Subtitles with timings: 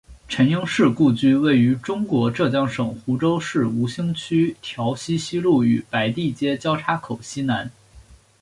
[0.27, 7.69] 陈英士故居位于中国浙江省湖州市吴兴区苕溪西路与白地街交叉口西南。